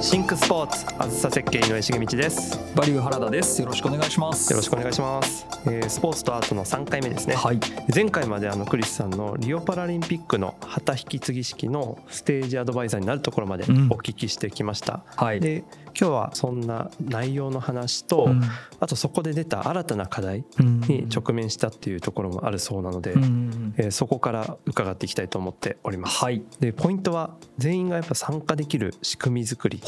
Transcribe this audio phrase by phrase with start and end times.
[0.00, 3.60] シンクスポーツあずさ設計井上重道ですバリュー原田です。
[3.60, 4.52] よろしくお願いします。
[4.52, 7.58] よろしくお願いします、えースポーツとアートの3回目ですね、はい。
[7.92, 15.40] 前回まであのクリスさんのリオパラリンピックの旗引き継ぎ式のステージアドバイザーになるところまでうんお聞きしてきました、はい。
[15.40, 15.64] で
[16.00, 18.42] 今日はそんな内容の話と、うん。
[18.78, 23.24] あとそこで出た新たな課題うんに直面したっていうところもあるそうなので、うん。
[23.24, 26.42] うんえーそこから伺っていきたいと思っております、はい。
[26.60, 29.80] でポイントは全員がやっぱ参加できる仕組み作り。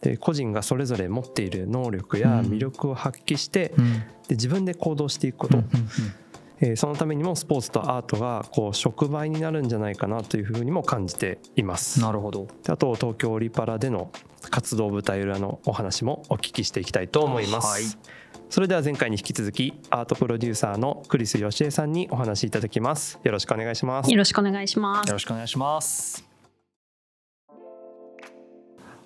[0.00, 3.92] で個人がそれぞれ持っている能力や魅力を発揮して、うん。
[4.26, 5.66] で自分で行動していくこと、うん
[6.60, 12.00] えーそのためにもスポーツとアートがこう触媒になるんじゃないかなというふうにも感じています。
[12.00, 12.48] なるほど。
[12.64, 14.10] であと東京オリパラでの
[14.50, 17.66] 活動舞台裏のお話もお聞きしていきたいと思います。
[17.66, 17.82] はい
[18.50, 23.20] それでは前回に引き続きアートプロデューサーのクリス義恵さんにお話しいただきます。
[23.22, 24.16] よろしくお願いしますよ。
[24.16, 25.12] ろしくお願いしますよ。
[25.12, 26.24] ろしくお願いします。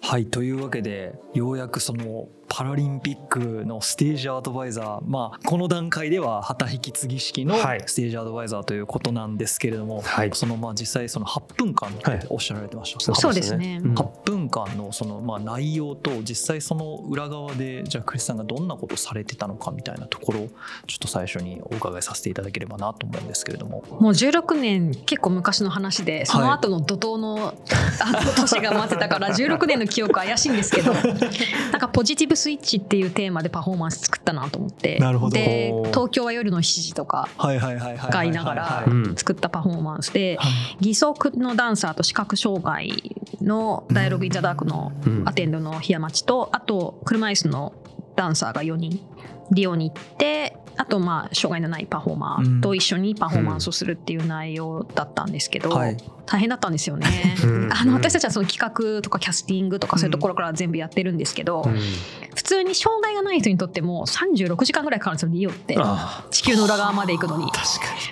[0.01, 2.27] はいというわけでようやくその
[2.57, 7.83] パラリンピックのステージアドバイザーまあこの段階では旗引き継ぎ式のはい。
[7.85, 10.31] ステージアドバイザーということなんですけれども、はい。
[10.35, 13.81] そのまあ実際その8分間っておっしゃられてました、そうですね。
[13.83, 13.95] うん。
[13.95, 20.49] 8分間のそのまあ内容と実際その裏側でじゃあクリスさんがどんなことをされてたのかみたいなところを
[20.87, 23.83] ちょっと最初にお伺いさせていただければなと思うんですけれども。
[23.99, 27.53] もう16年結構昔の話でその後の怒涛の、
[28.01, 30.93] あ年が待ってたから16年の記憶怪しいんですけど
[31.73, 34.98] なんかポジティブスイッチっていうテーマでパフォーマンス作ったなと思って。
[34.98, 35.34] なるほど。
[35.34, 40.47] で東京は夜の7時とかがいながらうん作ったパフォーマンスでは
[40.83, 40.89] い。
[40.89, 45.23] 義足のダンサーと視覚障害のダイアログ・イン・ザ・ダークのうん。
[45.27, 47.73] アテンドの檜山町とあと車椅子の
[48.14, 49.01] ダンサーが4人。
[49.51, 55.97] リオに行ってあとまあ障害のないパフォーマーと一緒にパフォーマンスをするっていう内容だったんですけど、はい。
[56.27, 57.36] 大変だったんですよね。
[57.45, 57.73] うん。
[57.73, 58.58] あの私たちはその企
[58.96, 61.79] 画とかキャスティングとかそういうところから全部やってるんですけど、うん。
[62.34, 65.77] 普通に障害がない人にとっても36時間ぐらいかかるんですよリオって。
[65.79, 67.45] あ地球の裏側まで行くのに。
[67.46, 67.63] 確か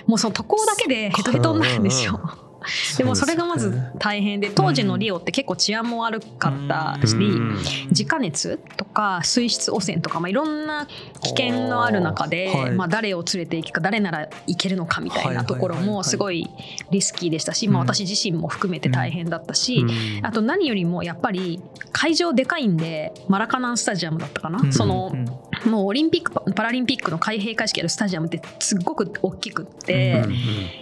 [0.07, 2.19] もうその渡航だけでヘトヘトになるんですよ。
[2.63, 7.57] にでもそれがまず大変で当時のリオって結構治安も悪かったし、うん。
[7.89, 10.87] 自家熱とか水質汚染とか、まあ、いろんな
[11.21, 12.71] 危険のある中で、はい。
[12.71, 16.49] まあ、誰を連れていくか誰なら行けるのかみたいなところもすごい
[16.91, 20.25] リスキーでしたし、まあ、うん私自身も含めて大変だったし、うん。
[20.25, 24.73] あと何よりもやっぱり会場でかいんでマラカナンスタジアムだったかな、うん。
[24.73, 25.25] そのうん。
[25.69, 30.33] もうオリンピックパパラリンピックの開閉会式やるスタジアムってすっごく大きくって、うん。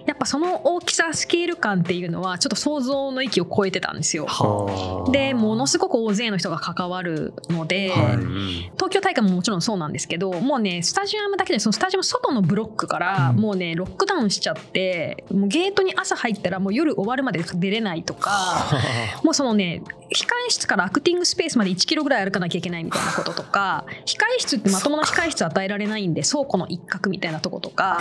[0.06, 4.26] やっぱその大きさスケール感っていうのはちょっと想像の域を超えてたんですよ。
[4.28, 18.66] はでものすごく大勢の人が関わるので、はい東京大会ももちろんそうなんですけどもうねスタジアムだけでそのスタジアム外のブロックからうんもうねロックダウンしちゃってもうゲートに朝入ったらもう夜終わるまで出れないとか
[19.24, 28.00] もうそのね控え室からアクティングスペースまで1キロぐらい歩かなきゃいけないみたいなこととか控え室ってまともな控え室与えられないんで倉庫の一角みたいなとことか。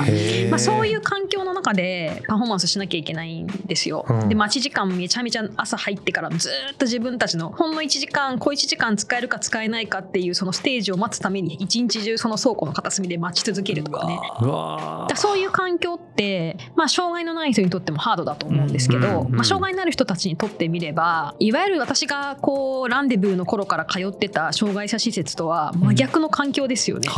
[0.50, 4.04] まあ、そういう環境の中でパフォーマンスしなきゃいけないんですよ。
[4.08, 4.28] うん。
[4.28, 14.18] で待ち時間めちゃめちゃ朝入ってからずーっと自分たちのほんの1時間小1時間使えるか使えないかっていうそのステージを待つために一日中その倉庫の片隅で待ち続けるとかね。
[14.40, 27.08] うわだからそういう環境って、まあ、障害のない人にとってもハードだと思うんですけど、うんまあ、障害のある人たちにとってみればいわゆる私がこうランデブーの頃から通ってた障害者施設とは真逆の環境ですよね。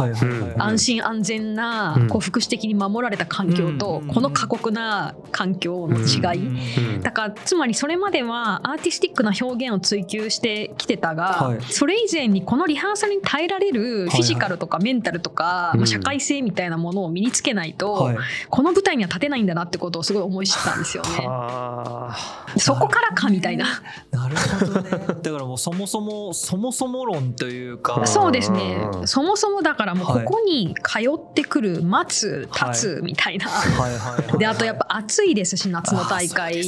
[0.58, 2.08] 安心安全なうん。
[2.08, 4.08] こう福祉的に守られた環境とうん。
[4.08, 7.02] この過酷な環境の違いうん。
[7.02, 11.62] だからつまりそれまではアーティスティックな表現を追求してきてたが、はい。
[11.62, 15.80] それ以前にこのリハーサルに耐えられるフィジカルとかメンタルとか、うん。
[15.80, 18.16] まあ社会性みたいなものを身につけないと、はい
[18.48, 21.26] この舞台には立てないんだなってことをすごい思い知ったんですよね。
[21.26, 22.16] は
[22.56, 23.66] そこからかみたいな。
[24.10, 24.90] なるほどね。
[25.22, 28.06] だからもうそもそもそもそも論というか。
[28.06, 28.88] そうですね。
[28.94, 29.08] うん。
[29.08, 30.24] そもそもだからもうこはい。
[30.24, 33.48] こに通ってくる待つ立つみたいな。
[33.48, 36.62] はいはいはいであとやっぱ暑いですし夏の大会。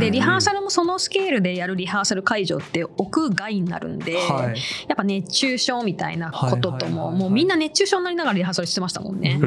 [0.00, 4.58] でリハーサルもそのスケールでやるリハーサル会場って屋外になるんで、はい。
[4.88, 7.18] やっぱ熱中症みたいなこととはいはいはいもはい。
[7.18, 9.38] もうみんな熱中症になりながらリハーサルしてましたもんね。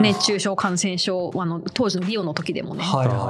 [0.00, 2.82] 熱中症感染症あの当時のリオの時でもね。
[2.82, 3.26] はいはいはい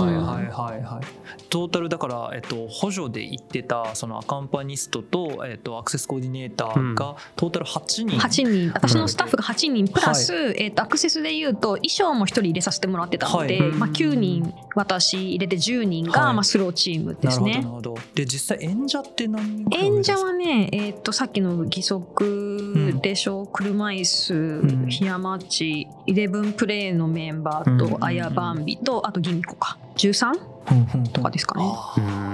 [0.00, 0.82] はいはい。
[0.82, 8.18] はいトータルだから、えっと、補助で行ってたそのアカンパニストと、えっと、アクセスコーディネーターがトータル8人。
[8.18, 8.72] 8人。
[8.72, 9.88] 私のスタッフが8人。
[9.88, 13.70] プラス、えー、とアクセスでいうと衣装も1人入れさせてもらってたので、はい。
[13.72, 16.34] まあ、9人私入れて10人が、はい。
[16.34, 17.56] まあ、スローチームですね。
[17.56, 17.68] なる。
[17.68, 24.86] ほどで実際演者って何人演者はね、えー、とさっきの義足でしょ、車椅子、ん。
[24.88, 29.78] 檜山町イレブンプレイのメンバーと、うんバンビとあとギミコか。
[29.96, 31.64] 13ととかですかね。
[31.66, 32.00] あー。
[32.00, 32.29] じゃあ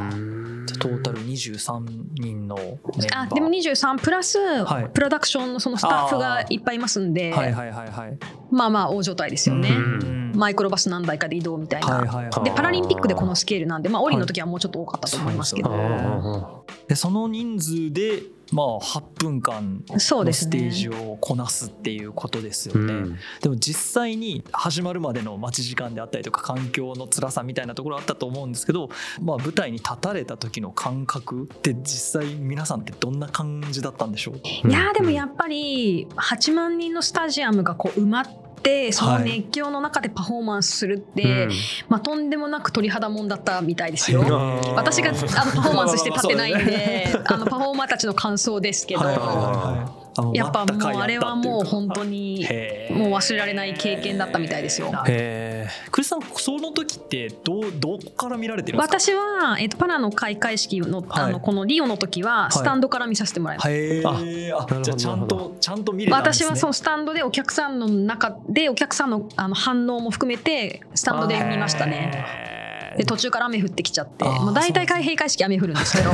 [0.79, 3.21] トータル23人のメンバー。
[3.23, 4.89] あでも23プラス、はい。
[4.91, 7.53] プロダクションのそのスタッフがいっぱいいますんで、はい。
[7.53, 7.71] はい。
[7.71, 7.91] はい。
[7.91, 8.19] はい。
[8.51, 9.71] まあまあ大所帯ですよね。
[9.71, 10.33] うん。
[10.35, 11.89] マイクロバス何台かで移動みたいな。
[11.89, 12.07] はい。
[12.07, 12.25] はい。
[12.25, 20.67] はいでパラリンピックでこのスケールなんで、まあ、オリの時はもうちょっと多かったと思いますけど、そうですでその人数でまあ8分間そうですね。
[20.67, 22.93] のステージをこなすっていうことですよね。
[22.93, 23.19] うん。
[23.43, 28.89] でも実際に始まるまでの待ち時間であったりとか環境の辛さみたいなところあったと思うんですけど、
[29.21, 34.69] まあ、舞台に立たれた時の感覚って実際皆さんってどんな感じだったんでしょう？
[34.69, 38.27] いやーでもやっぱり8万人のスタジアムがこう埋まっ
[38.67, 41.49] てその熱狂の中でパフォーマンスするって、
[41.89, 44.23] まあ、とんでもなく鳥肌もんだったみたいですよ。
[44.23, 44.27] うん
[44.75, 45.21] 私があの
[45.53, 52.47] パフォーマンスして立ってないんで あのパフォーマーたちの感想ですけど、はいはいはいはいやっぱもうあれはもう本当に
[52.91, 54.93] もう忘れられない経験だったみたいですよ。
[55.07, 58.99] へクリスさんその時ってどうどこから見られてるんですか？
[59.01, 61.33] 私は、えっとパラの開会式の,、あはい。
[61.33, 63.71] のこのリオの時はスタンドから見させてもらいました。
[63.71, 66.47] へーあなるほどじゃあちゃんとちゃんと見れたんですね。
[66.47, 72.56] 私はそのスタンドでお客さんの中でお客さんのあの反応も含めてスタンドで見ましたね。
[72.97, 76.11] で途中から雨降ってきちゃってもう大体開閉会式雨降るんですけど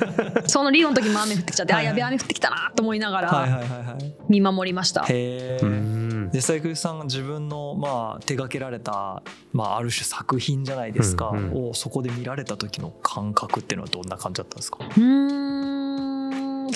[0.46, 1.86] そのリオの時も雨降ってきちゃって、はいはい。
[1.86, 4.14] あやべえ雨降ってきたなと思いながはいらはいはいはい。
[4.28, 5.04] 見守りました。
[5.08, 5.58] へ
[6.34, 9.22] 実際クリスさんが自分のまあ手掛けられた
[9.52, 11.68] まあある種作品じゃないですか、うんうん。
[11.70, 14.78] をそこで見られた時の感覚っていうのはどんな感じだったんですか？
[14.80, 15.65] うーん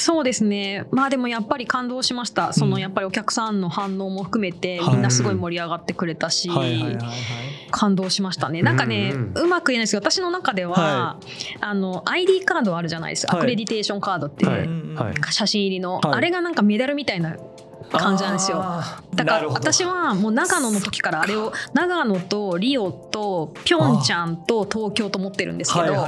[0.00, 0.86] そうですね。
[0.90, 2.52] まあでもやっぱり感動しました。
[2.54, 4.90] そのやっぱりお客さんの反応も含めてはい。
[4.94, 6.50] みんなすごい盛り上がってくれたし、
[7.70, 8.62] 感動しましたね。
[8.62, 11.20] なんかね、うまく言えないですけど私の中では、は
[11.60, 13.40] あの ID カードあるじゃないですか、はい。
[13.40, 14.46] アクレディテーションカードって、
[15.30, 16.14] 写真入りの、はい。
[16.14, 17.36] あれがなんかメダルみたいな
[17.98, 18.62] 感じなんですよ
[19.14, 26.06] だから私はもう長野の時からあれを長野とリオとピョンチャンと東京と思ってるんですけど、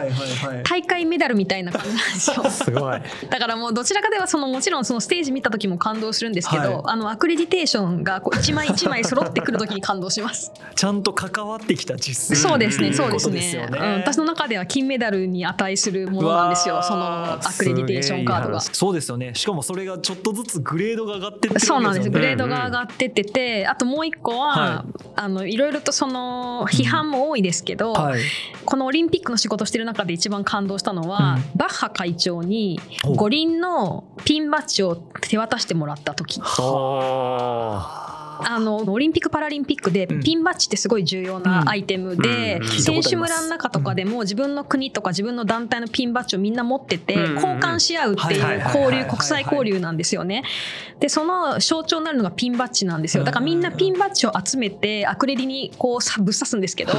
[0.65, 3.03] 大会メダルみたいな感じなんですよ すごい。
[3.29, 10.53] だからもうどちらかではそのもちろんそのステージ見た時も感動するんですけど、はいあのアクレディテーションがこう一枚一枚揃ってくる時に感動します。
[10.75, 13.79] ちゃんと関わってきた実践そうですね、そうですことですよね。
[13.79, 16.83] うん、私の中では金メダルに値するものなんですよ。
[16.83, 18.61] そのアクレディテーションカードが。
[18.61, 22.11] そうですよねしかもそれがちょっとずつグレードが上がってってそうなんです。
[22.11, 24.85] グレードが上がってってて、あともう一個は、は
[25.17, 28.21] あのいろいろとその批判も多いですけど、はい。
[28.65, 31.43] このオリンピックの仕事してる中で一番感動したのは、うん。
[31.57, 32.81] バッハ会長に
[33.17, 36.41] 五輪のピンバッジを手渡してもらった時。
[38.59, 40.23] のオリンピック・パラリンピックでうん。
[40.23, 50.45] ピンバッジってすごい重要なアイテムで、選手村の中とかでも自分の国とか自分の団体のピンバッジをみんな持っててうん交換し合うっていう交流国際交流なんですよね。
[51.01, 53.25] でその象徴になるのがピンバッジなんですよ。
[53.25, 56.93] だからみんなピンバッジを集めてアクレディにこうさぶっ刺すんですけど。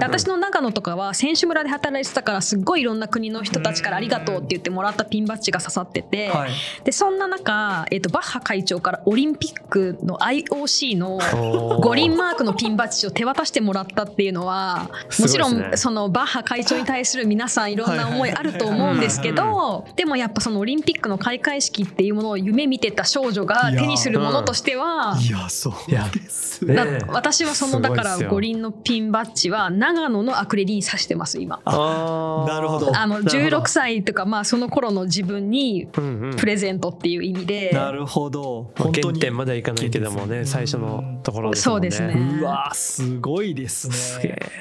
[0.00, 6.50] 私の長野とかは選手村で働いてたからすっごいいろんな国の人たちからありがとうって言ってもらったピンバッジが刺さってて、はい。
[6.84, 11.80] でそんな中、えっとバッハ会長からオリンピックの IOC のー。
[11.80, 26.64] 五輪マークのピンバッジを手渡してもらったっていうのはもちろんそのバッハ会長に対する皆さんいろんな思いあると思うんですけどでもやっぱそのオリンピックの開会式っていうものを夢見てた少女が手にするものとしてはいやそうです
[27.08, 31.60] 私はそのだから五輪のピンバッジは長野のアクレディに指してます今。
[31.64, 32.48] あー。
[32.48, 32.96] なるほど。
[32.96, 33.58] あのなるほど。
[33.58, 37.70] 16歳とかまあその頃の自分にプレゼントっていう意味で。
[37.72, 38.72] なるほど。
[38.76, 41.90] まあ本当に原点まではいかないけどもね最初のところですもんね。
[41.90, 44.52] そうですねうわすごいですねすげえ。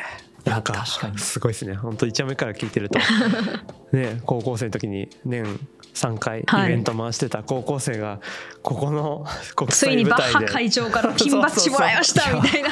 [0.50, 1.18] なんか確かに。
[1.20, 1.76] すごいですね。
[1.76, 3.00] 本当一番目から聞いてると。
[3.92, 5.46] ね高校生の時に年
[5.94, 6.70] 3回イはい。
[6.70, 8.20] ベント回してた高校生が
[8.62, 9.26] ここの
[9.56, 10.48] 国ついにバッ際舞台で。
[10.48, 12.70] ハ会長からピンバッジもらいましたみたいな。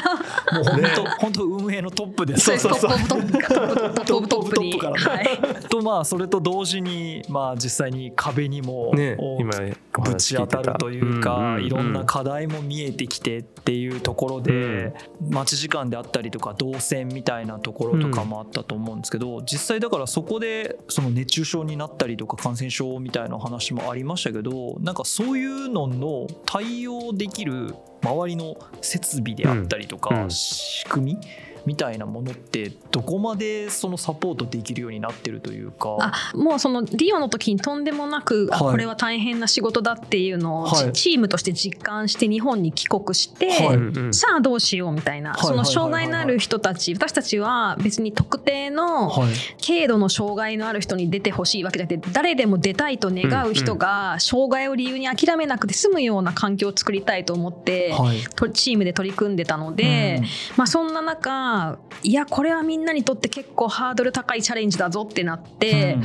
[0.52, 2.58] もう本当本当運営のトップです。
[2.58, 4.94] そうですトップトップトップトップトップから。
[4.96, 5.28] はい。
[5.68, 9.52] とまあそれと同時にまあ実際に壁にもね今
[9.98, 30.30] おぶち当たるというか、いろんなか課題も見えてきてっていうところで、待ち時間であったりとか動線みたいなところとかもあったと思うんですけど、実際だからそこでその熱中症になったりとか感染症みたいな話もありましたけどなんかそういうのの対応できる周りの設備であったりとか、うん。
[30.30, 31.20] 仕組み
[31.66, 35.96] みたいなものってどこまでそのサポートできるようになってるというか。
[36.00, 38.72] あもうそのリオの時にとんでもなく、あはい。
[38.72, 40.92] これは大変な仕事だっていうのを、はい。
[40.92, 43.74] チームとして実感して日本に帰国して、は
[44.10, 44.14] い。
[44.14, 49.32] さあどうしようみたいな、はいその障害のある人たち私たちは別に特定のはい。
[49.64, 58.20] 軽度の障害のある人に出てほしいわけじゃなくて誰でも出たいと願う人が障害を理由に諦めなくて済むような環境を作りたいと思って、はい。
[58.36, 60.22] とチームで取り組んでたので、
[60.56, 61.55] まあ、そんな中
[62.02, 65.98] いやこれはみんなにとって結構ハードル高いチャレンジだぞってなって、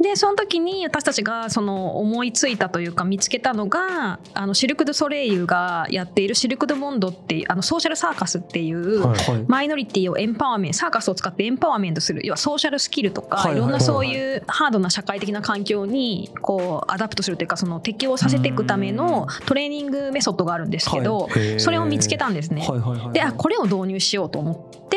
[0.00, 9.18] でその時に私たちがその思いついたというか見つけたのがあのシルク・ドゥ・ソレイユがやっているシルク・ドゥ・モンドっていうあのソーシャルサーカスっていう、はい。
[9.18, 21.58] はいマイノリティをエンパワーメントサーカスを使ってエンパワーメントする要はソーシャルスキルとか、はいはいいろんなそういうハードな社会的な環境にこう adapt するというかその適応させていくためのトレーニングメソッドがあるんですけど、へー。
[21.58, 22.66] それを見つけたんですね。
[22.66, 23.12] はいはいはい。
[23.12, 24.95] であこれを導入しようと思って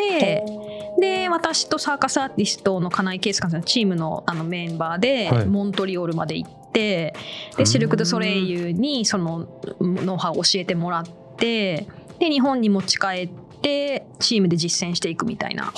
[1.00, 5.46] で私とサーカスアーティストの金井圭介さんのチームのあのメンバーではい。
[5.46, 7.14] モントリオールまで行って、
[7.58, 9.48] でシルク・ドゥ・ソレイユにその
[9.80, 11.04] ノウハウを教えてもらっ
[11.38, 11.88] て
[12.20, 13.30] で日本に持ち帰っ
[13.62, 15.66] てチームで実践していくみたいな。
[15.66, 15.72] は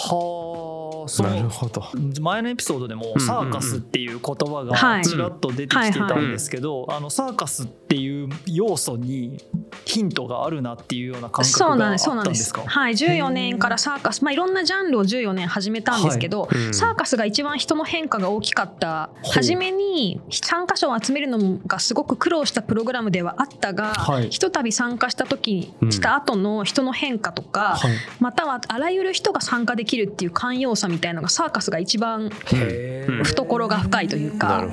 [1.06, 1.84] あそのなるほど。
[2.20, 5.04] 前のエピソードでもうんサーカスっていう言葉はい。
[5.04, 9.44] がちらっと出てきてたんですけど、あのサーカスっていう要素に
[9.86, 12.54] ヒントがあるなっていうような感覚があっそうなんですそうたなんんです。
[12.54, 12.64] か。
[12.66, 14.24] はい14年からサーカス。
[14.24, 16.58] まあいろんなジャンルを14年始めたんですけど、はい。
[16.58, 16.74] うん。
[16.74, 19.10] サーカスが一番人の変化が大きかった。
[19.34, 24.30] 初めに参加者を集めるのがすごく苦労したプログラムではあったが、はい。
[24.30, 34.66] ひとたび参加した時うんした後の人の変化とか、はいまたはあらゆる人が参加できるっていう寛容さみたいなのがサーカスが一番懐が深いというか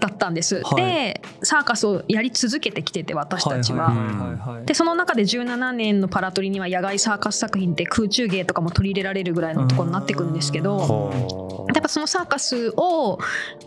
[0.00, 0.62] だったんです。
[0.62, 0.76] はい。
[0.76, 3.88] でサーカスをやり続けてきてて私たちは。
[3.88, 4.29] はいはいはいはい
[4.64, 13.18] でその中で17年のパラトリには野外サーカス作品って空中芸とかも取り入れられるぐらいのところになってくるんですけどほやっぱそのサーカスを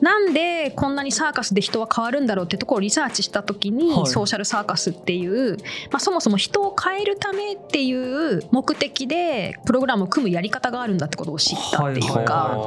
[0.02, 4.08] なんでこんなにサーカスで人は変わるんだろうってところをリサーチした時に、はい。
[4.08, 5.58] ソーシャルサーカスっていう、
[5.92, 12.58] まあ、そもそも人を変えるためっていう目的でプログラムを組むやり方があるんだってことを知ったっていうか。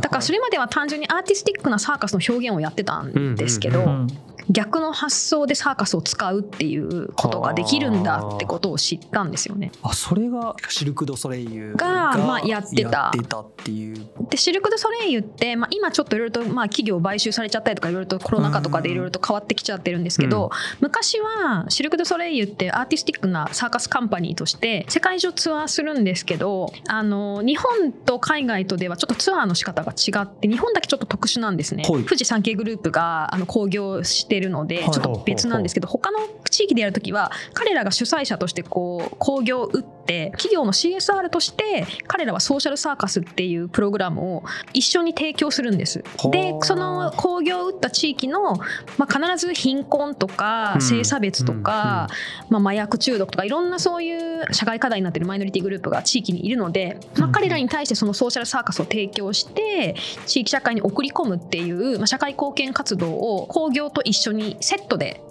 [0.00, 4.08] だからそれまでは単純にアーティスティックなサーカスの表現をやってたんですけど、うんうん
[4.50, 6.78] 逆の発想でサーカスを使うってい。
[6.78, 9.72] うことができるんだってことを知ったんですよね。
[9.82, 9.92] あ。
[9.92, 12.90] それがシルク・ドゥ・ソレイユがまあやってた。
[12.90, 13.96] やってたっていう。
[14.30, 31.84] でシルク・ドゥ・ソレイユって、まあ、今ちょっといろいろと、まあ、企業買収されちゃったりとかいろいろとコロナ禍とかでいろいろと変わってきちゃってるんですけど、昔はシルク・ドゥ・ソレイユってアーティスティックなサーカスカンパニーとして世界中ツアーするんですけどあの日本と海外とではちょっとツアーの仕方が違って日本だけちょっと特殊なんですね。
[31.88, 32.04] はい。
[32.04, 34.90] 富士山系グループがあの興行してるのではい。
[34.90, 36.18] ちょっと別なんですけど他の
[36.50, 46.04] 地域でやるときは彼らが主催者としてこう興行を打って企業の CSR として彼らはソーシャルサーカスっていうプログラムを一緒に提供するんです。
[46.30, 48.56] でその興行を打った地域の、
[48.98, 50.92] まあ、必ず貧困とかうん。
[50.92, 52.08] 性差別とか、
[52.50, 59.94] まあ、麻薬中毒とかいろんなそういう社会課題になっているマイノリティグループが地域にいるので、まあ、彼らに対してそのソーシャルサーカスを提供して
[60.26, 65.22] 地域社会に送り込むっていう、まあ、社会貢献活動を興行と一緒にセットで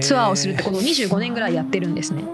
[0.00, 2.22] ツアーをするってことを25年ぐらいやってるんですね。
[2.22, 2.28] こ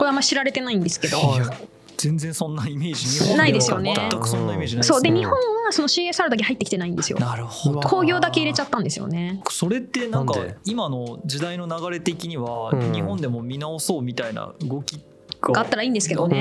[0.00, 1.18] れはあんま知られてないんですけど。
[1.18, 3.92] はい全然そんなイメージないですよね。
[4.10, 5.02] 全くそんなイメージないですそう。
[5.02, 7.18] でうん日本はその CSR だけ入ってきてないんですよ。
[7.18, 7.80] なるほど。
[7.80, 9.42] 興行だけ入れちゃったんですよね。
[9.50, 12.92] それってなんか今の時代の流れ的にはうん。
[12.92, 15.00] 日本でも見直そうみたいな動き
[15.40, 15.60] が。
[15.60, 16.40] あったらいいんですけどね。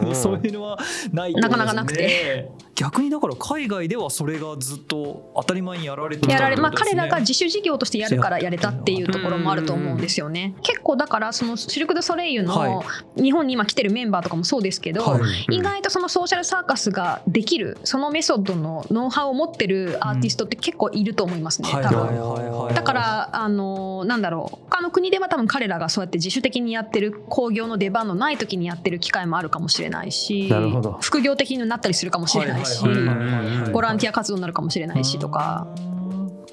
[0.00, 0.08] うん。
[0.08, 0.78] う んそういうのは
[1.12, 10.54] ないなかなかなくて逆にだから海外ではそれがずっと当たり前にやられてたやられまあ、彼らが自主事業としてやるからやれたっていうところもあると思うんですよね。
[10.62, 12.82] 結構だからそのシルク・ドゥ・ソレイユのは
[13.16, 15.56] 日本に今来てるメンバーとかもそうですけど、はい。
[15.56, 22.00] 意外とそのソーシャルサーカスができるそのメソッドのノウハウを持ってるアーティストって結構いると思いますね、多分。
[22.00, 22.18] はい。
[22.18, 22.42] はい。
[22.42, 22.50] はい。
[22.66, 22.74] はい。
[22.74, 24.64] だからあのなんだろう。
[24.74, 30.52] 他の国では多分彼らがそうやって自主的にやってる興行の出番のない時にやってる機会もあるかもしれないし
[31.00, 32.82] 副業的になったりするかもしれないし
[33.72, 35.66] ボランティア活動になるかもしれないしとか。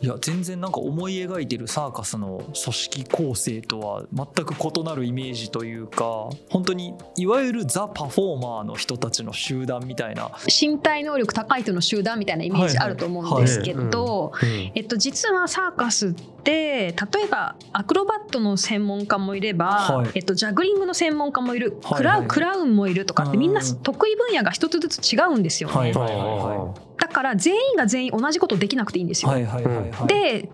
[0.01, 10.31] いや全然なんか思い描いてるサーカスの組織構成とは全く異なるイメージというか本当にいわゆるザ・パフォーマーの人たちの集団みたいな。
[10.47, 14.31] 身体能力高い人の集団みたいなイメージあると思うんですけど、
[14.73, 20.11] えっと、実はサーカスって例えばアクロバットの専門家もいれば、はい。
[20.15, 21.97] えっと、ジャグリングの専門家もいる、はい。
[21.97, 22.27] クラウはい。
[22.27, 25.75] クラウンもいるとかってみんなうん得意分野が一つずつ違うんですよね。
[25.75, 25.93] はい。
[25.93, 26.13] はい。
[26.13, 26.23] はい。
[26.23, 29.31] はだから全員が全員同じことできなくていいんですよ。
[29.31, 30.07] はいはいはいはい。
[30.07, 30.49] で違う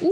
[0.00, 0.10] 人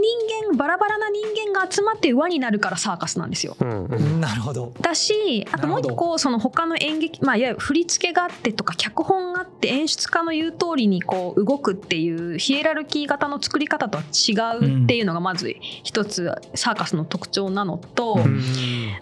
[0.49, 3.55] 間バラバラな人間が集まって輪になるからサーカスなんですよ。
[3.59, 4.73] うんうんなるほど。
[4.81, 18.39] だしあともう一個その他の演劇まあいわゆる振り付けがあってとか脚本があって演出家の言う通りにこう動くっていうヒエラルキー型の作り方とは違うっていうのがまず一つサーカスの特徴なのと、うん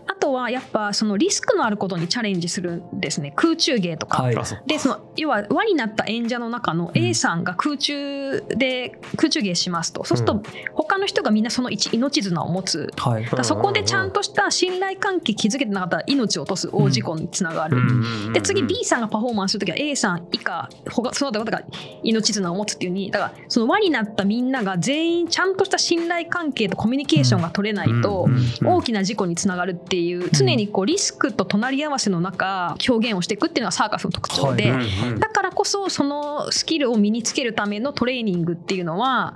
[0.08, 4.24] あとはやっぱそのリスクのあることにチャレンジするんですね空中芸とか。
[4.24, 4.36] はい。
[4.66, 10.04] でその要は輪になった演者の中の A さんが空中で空中芸しますと。
[10.04, 10.42] そうすると
[10.74, 12.92] 他の人がみんなその一命綱を持つ。
[12.98, 13.26] はい。
[13.44, 17.78] そこでちゃんとした信頼関係築けてなかったら命を落とす大事故につながる。
[17.78, 21.62] うんで次 B さんがパフォーマンスするときは A さん以下他その他が
[22.04, 34.74] 命綱を持つっていうにだからその輪になったみんなが全員ちゃんとした信頼関係とコミュニケーションが取れないとうん大きな事故につながるっていう常にこうリスクと隣り合わせの中表現をしていくっていうのがサーカスの特徴で。
[35.20, 39.36] だからこそそのスキルを身につけるためのトレーニングっていうのは、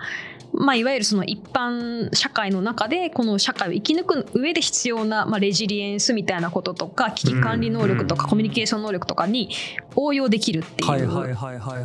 [0.54, 9.50] まあ、いわゆるその一般社会の中でこの社会を生き抜く上で必要な、まあ、レジリエンスみたいなこととか危機管理能力とかうんコミュニケーション能力とかに
[9.96, 11.08] 応用できるっていう。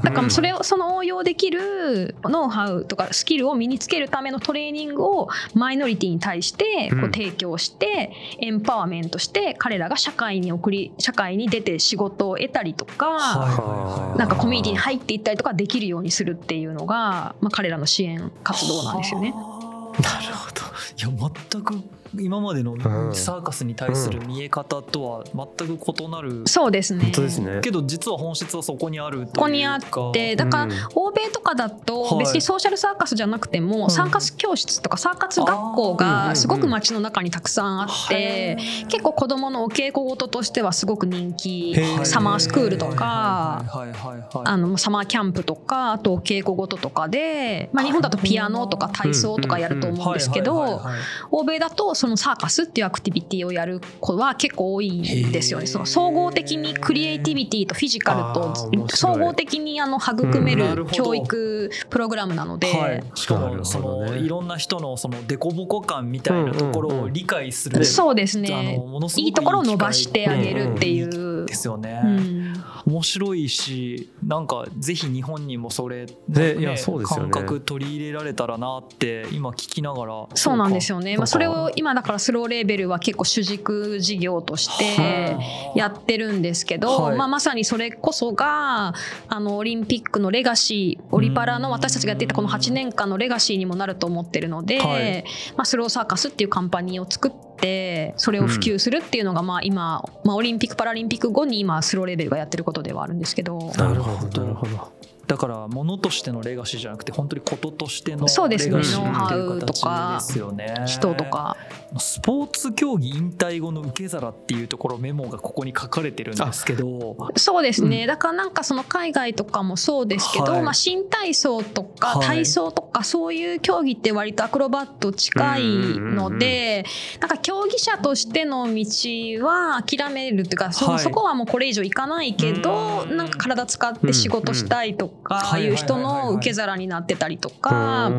[0.02, 14.14] だからそれをその応用できるノウハウとかスキルを身につけるためのトレーニングをマイノリティに対してこううん提供してエンパワーメントして彼らが社会に送り社会に出て仕事を得たりとか。
[14.16, 19.30] なんかコミュニティに入っていったりとかできるようにするっていうのが、まあ、彼らの支援活動なんですよね。
[19.32, 20.62] なるほど。
[20.96, 21.74] いや全く
[22.20, 23.14] 今までのうん。
[23.14, 25.24] サーカスに対する見え方とは
[25.58, 26.42] 全く異なる。
[26.46, 27.04] そうですね。
[27.04, 27.60] 本当ですね。
[27.62, 29.32] けど実は本質はそこにあるというか。
[29.32, 29.80] ここにあっ
[30.12, 30.72] てだからうん。
[30.94, 32.18] 欧米とかだとはい。
[32.20, 33.90] 別にソーシャルサーカスじゃなくてもん。
[33.90, 38.56] サーカス教室とかサーカス学校がすごく街の中にたくさんあって
[38.88, 50.82] 結構子どものお稽古事としてはすごく人気サマースクールとかはいはいはいはいあのサマーキャンプとかあとお稽古事とかで、まあ、日本だとピアノとか体操とかやると思うんですけど
[51.30, 55.66] 欧米だとそのサーカスっていうアクティビティをやる子は結構多いんですよね。
[55.66, 71.54] その総合的にクリエイティビティとフィジカルと総合的にあの育める教育プログラムなので、はい、しかもそのいろんな人のその凸凹感みたいなところを理解する、そうですあねのものすごくいいところを伸ばしてあげるってい機会うで。
[71.54, 72.64] すよね、うん。
[72.86, 77.30] 面白いしなんかぜひ日本にもそれ、ねいやそうですよね。
[77.32, 85.36] 感覚取り入れられたらなって今聞きながらそうなんですよね、まあ、それをを今だからスローレーベルは結構主軸事業として
[85.74, 87.16] やってるんですけど、はい。
[87.16, 88.94] まあ、まさにそれこそが
[89.28, 95.24] あのオリンピックのレガシーオリパラの私たちがやっていたこの8年間のレガシーにもなると思ってるので、はい。
[95.56, 103.72] まあ、スローサーカスっていうカンパニーを作ってそれを普及するっていうのがまあ今、まあ、オリンピック・パラリンピック後に今スローレーベルがやってることではあるんですけど。
[103.76, 104.92] なるほどなるほど。
[105.26, 108.76] だから物としてのレガシーじゃなくて本当にこととしてのレガシそうですね。
[108.76, 110.74] ーっていう形ですよね。
[110.86, 111.56] 人とか。
[111.98, 117.16] スポーツ競技引退後の受け皿っていうところメモがここに書かれてるんですけど。
[117.36, 118.06] そうですね、うん。
[118.06, 120.62] だからなんかその海外とかもそうですけど、はい。
[120.62, 122.26] まあ、新体操とかはい。
[122.26, 126.84] 体操とかそういう競技って割とアクロバット近いので
[127.20, 130.98] なんか競技者としての道は諦めるっていうかそ,、はい。
[130.98, 138.10] そこはもうこれ以上いかないけどうんなんか体使って仕事したいとうんかいう人の受け皿になってたりとか。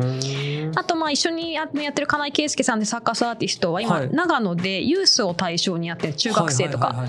[0.74, 4.10] あとまあ一緒にややってる金井圭介さんでサーカスアーティストは今、はい。
[4.12, 7.06] 長野でユースを対象にやってる中学生とか。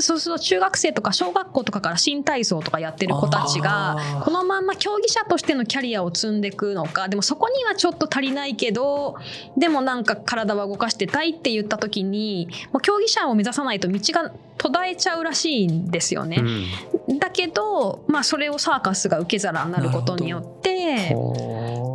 [0.00, 9.16] そうすると中学生とか小学校とかから新体操とかやってる子たちがこのまんま競技者としてのキャリアを積んでいくのかでもそこにはちょっと足りないけど
[9.56, 16.42] でもなんか体は動かしてたいって言った時にもう競技者を目指さないと道が途絶えちゃうらしいんですよね。
[17.18, 21.14] だけど、まあ、それをサーカスが受け皿になることによって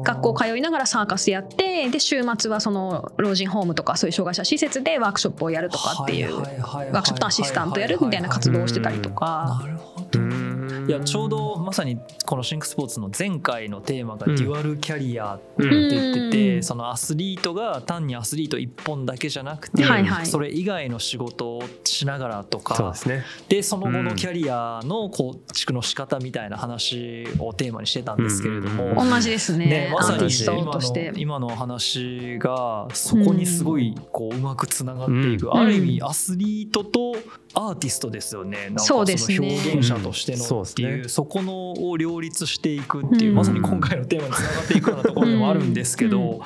[0.04, 9.60] 学校通いながらサーカスやってで週末はその老人ホームとかそういう障害者施設でワークショップをやるとかっていうワークショップのアシスタントやるみたいな活動をしてたりとか。
[9.62, 10.51] なるほど
[10.88, 16.63] いやちょうどまさにこのシンクスポーツの前回のテーマがデュアルキャリアって言ってて、うん。
[16.63, 20.26] そのアスリートが単にアスリート一本だけじゃなくて、はいはい。
[20.26, 23.24] それ以外の仕事をしながらとかそうですね。
[23.50, 29.10] でその後のキャリアの構築の仕方みたいな話をテーマにしてたんですけれども、うん。
[29.10, 29.65] 同じですね。
[29.65, 31.12] ね、まさにアーティスト今として。
[31.12, 35.58] の今の話がそこにすごいこううまくつながっていく、うん。
[35.58, 37.15] ある意味アスリートと
[37.54, 38.65] アーティストですよね。
[38.65, 39.38] なんかそのそうですね。
[39.39, 41.10] 表現者としてのっていう,、うんそうですね。
[41.10, 43.36] そこのを両立していくっていう、うん。
[43.38, 46.39] まさに今回のテーマにつながっていくようなところでもあるんですけど、うん。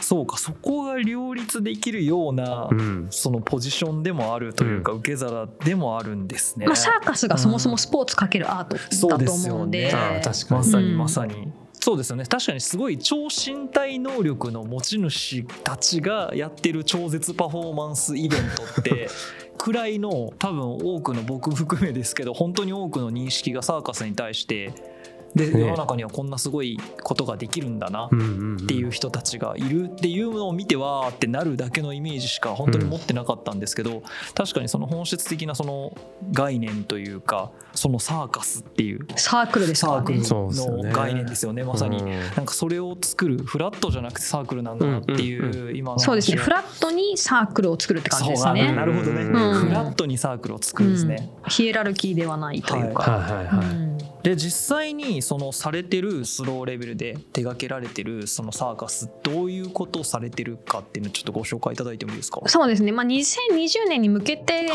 [0.00, 3.06] そうかそこが両立できるような、うん。
[3.10, 6.66] そのポジションでもあるというか、受け皿でもあるんですね。
[6.66, 8.76] まあ、サーカスがそもそもスポーツかけるアート
[9.08, 9.90] だと思うんで。
[9.90, 11.42] そうですよあー確かにまさにうん。
[11.42, 11.52] まさに、
[11.86, 12.24] そうですよね。
[12.24, 19.08] 確かにすごい超身体能力の持ち主たちがやってる超絶パフォーマンスイベントって
[19.66, 24.72] くらいの多分多くの僕含めですけど本当に多くの認識がサーカスに対して
[25.34, 25.60] で、ね。
[25.60, 34.02] 世の中にはこんなすごいことができるんだなうんうんっていう人たちがいるっていうのを見てわーってなるだけのイメージしか本当に持ってなかったんですけど、
[34.34, 35.96] 確かにその本質的なその
[36.32, 40.04] 概念というかそのサーカスっていうサークルですからね。
[40.04, 41.64] サークルそうですよねの概念ですよね。
[41.64, 41.98] まさに。
[41.98, 42.08] うん。
[42.08, 46.38] なんかそれを作るフラットじゃなくてサークルなんだなっていう、うん今の話そうですね。
[46.38, 48.72] はフラットにサークルを作るって感じですね。
[48.72, 49.32] なるほどね、うん。
[49.32, 51.30] フラットにサークルを作るんですね。
[51.44, 51.50] うん。
[51.50, 53.95] ヒエラルキーではないというか、はいはいはい、うん
[54.26, 62.40] で実際にそのされてるスローレベルで手掛けられてるそのサーカスどういうことをされてるかっていうのをちょっとご紹介いただいてもいいですか？
[62.46, 64.68] そうですね、まあ、2020年に向けて、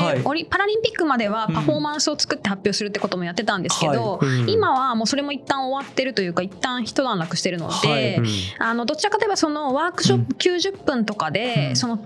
[0.49, 4.27] パラリンピックまではパフォーマンスを作って発表するってこともやってたんですけど、はい。
[4.29, 4.49] うん。
[4.49, 8.15] 今はもうそれも一旦終わってるというか一旦一段落してるので、はい。
[8.15, 8.25] うん。
[8.57, 11.75] あのどちらかといえばそのワークショップ90分とかで、うん。
[11.75, 11.97] その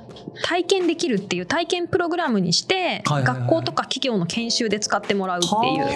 [0.43, 5.47] 体験できるっていう体験プログラムにして、学校とか企業の研修で使ってもらうって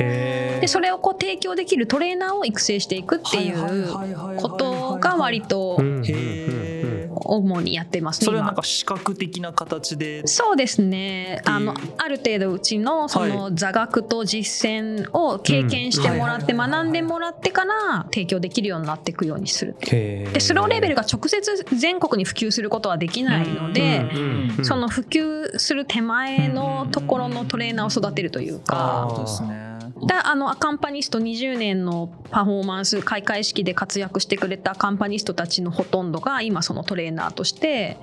[0.03, 0.61] いう。
[0.61, 3.93] でそれをこう提供できるトレーナーを育成していくっていう
[4.37, 5.81] ことが割と
[7.25, 8.21] 主にやってます。
[8.21, 8.25] ね。
[8.25, 10.25] 今それはなんか視覚的な形で？
[10.27, 11.41] そうですね。
[11.45, 24.09] あのある程度うちのそはの座学と実践を経験してもらってうん学んでもらってから提供できるようになっていくようにするでスローレベルが直接全国に普及することはできないので
[24.63, 29.68] その普及する手前のところのトレーナーを育てるというあかそうですね
[30.07, 37.97] だあのアカンパニスト20年のパフォーマンス開会式で活躍してくれたアカンパニストたちのほとんどが今そのトレーナーとして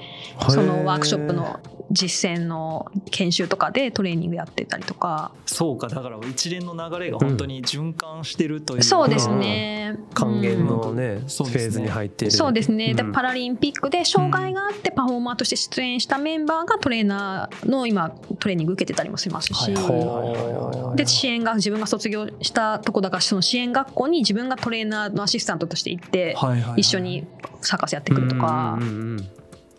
[0.49, 5.33] そのワークショップの実践の研修とかでトレーニングやってたりとか。
[5.47, 9.97] そうかだから一連の流れが本当に循環してるというか、そうですね。
[10.15, 11.61] 還元うんのね、そうですね。
[11.61, 12.33] フェーズに入っている。
[12.33, 13.13] そうですね、でうん。
[13.13, 20.97] パラリンピックで障害があってパフォーマーとして出演したメンバーがトレーナーの今トレーニング受けてたりもしますし、はいはいはいはいはい。
[20.97, 27.27] で支援が自分が卒業したとこだからその支援学校に自分がトレーナーのアシスタントとして行ってはいはいはい一緒に
[27.61, 28.79] サーカスやってくるとか。
[28.81, 29.31] うんうんうん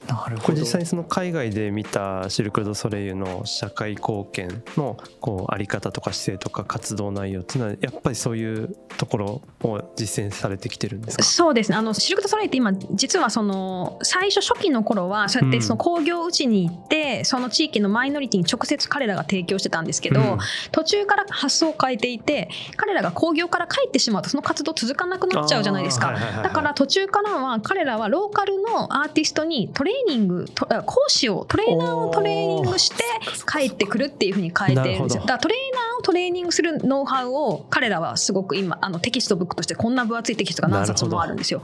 [0.07, 0.41] なるほど。
[0.41, 11.23] これ実際にその海外で見たシルク・ドゥ・ソレイユの社会貢献のこうあり方とか姿勢とか活動内容っていうのはやっぱりそういうところを実践されてきてるんですか？
[11.23, 11.77] そうですね。
[11.77, 20.37] あのシルク・ドゥ・ソレイユって今実はその最初初期の頃はそうやってその工業うちに行って、その地域のマイノリティに直接彼らが提供してたんですけど、うん。
[20.71, 26.09] 途中から発想を変えていて彼らが興行から帰ってしまうとその活動続かなくなっちゃうじゃないですか。
[26.09, 26.49] あーはいはいはいはい。
[26.49, 30.45] だから途中からは彼らはローカルのアーティストにトレーニング
[30.85, 33.03] 講師をトレーナーをトレーニングして
[33.51, 35.21] 帰ってくるっていうふうに変えてるんですよ。
[35.21, 41.61] だからトレーナーをトレーニングするノウハウを彼らはすごく今あのテキストブックとしてこんな分厚いテキストが何冊もあるんですよ。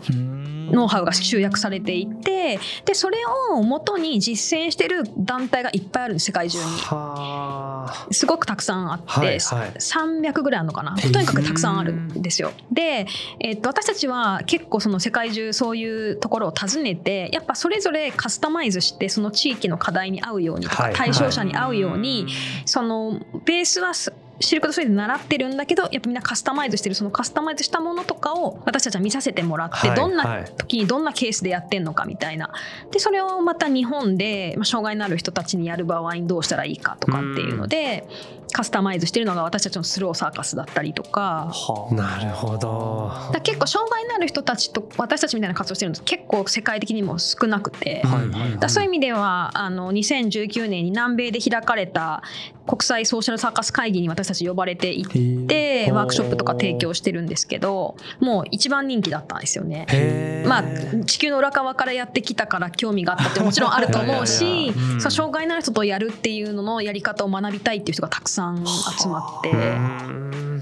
[0.71, 3.19] ノウハウが集約されていてでそれ
[3.51, 6.63] を元に実践してる団体がいっぱいあるんです世界中に。
[6.63, 8.07] はあ。
[8.11, 9.39] すごくたくさんあって、はいはい。
[9.39, 10.95] 300ぐらいあるのかな？
[10.95, 12.51] とにかくたくさんあるんですよ。
[12.71, 13.05] で、
[13.39, 20.93] えっと私たちは結構その世界中そういうところを訪ねてやっぱそれぞれカスタマイズしてその地域の課題に合うようにとか、はい。
[20.93, 22.25] 対象者に合うように、
[22.65, 30.45] そのベースはすシルク・ドゥ・ソレイユで習ってるんだけどやっぱみんなカスタマイズしてるそのカスタマイズしたものとかを私たちは見させてもらって、はいどんはない。
[30.57, 32.51] 時にどんなケースでやってんのかみたいな。
[32.91, 38.07] でそれをまた日本で、まあ、障害のある人たちにやる場合にどうしたらいいかとかっていうので
[38.51, 41.51] カスタマイズしてるのが私たちのスローサーカスだったりとか。
[41.51, 41.93] はあ。
[41.93, 43.11] なるほど。
[43.31, 52.23] だ結構障害のある人たちと私たちみたいな活動してるの結構世界的にも少なくて、はいはいだからそういう意味ではあの2019年に南米で開かれた
[52.65, 60.43] 国際ソーシャルサーカス会議に私たち呼ばれて行ってワークショップとか提供してるんですけどもう一番人気だったんですよね。
[60.47, 60.63] まあ、
[61.05, 65.01] 地球の裏側からやってきたから興味があったってもちろんあると思うし うん。
[65.01, 69.51] 障害のある人とやるっていうののやり方を学びたいっていう人がたくさん集まって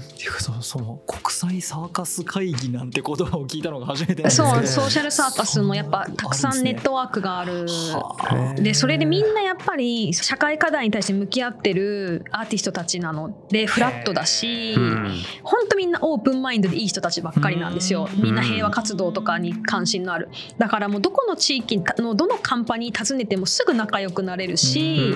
[0.08, 0.12] う。
[0.14, 7.66] んていうかそその国際サーカス会議なんて言葉を聞いたのが初めてそうソーシャルサーカスもやっぱたくさんネットワークがある。
[7.68, 8.60] はあ。
[8.60, 15.14] でそれでみんなやっぱり社会課題に対して向き合ってるアーティストたちなのでフラットだしうん。
[15.42, 18.08] 本当みんなオープンマインドでいい人たちばっかりなんですよ。
[18.12, 18.22] うん。
[18.22, 20.28] みんな平和活動とかに関心のある。
[20.58, 25.14] だからもうどこの地域のどのカンパニー訪ねてもすぐ仲良くなれるし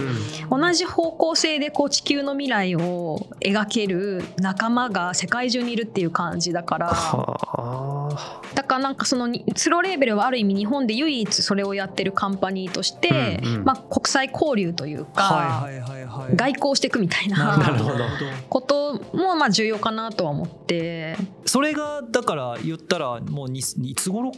[0.50, 6.92] 同じ方向性でこう地球の未来を描ける仲間が世界中にいるっていう感じだから。
[8.54, 13.64] だからなんかそのにスローレーベルはある意味日本で唯一それをやってるカンパニーとして、うんうん。
[13.64, 16.36] まあ、国際交流というか、はいはいはいはい。
[16.36, 18.04] 外交していくみたいななるほど。
[18.48, 21.16] こともまあ重要かなとは思って。
[21.44, 24.32] それがだから言ったらもうにいつ頃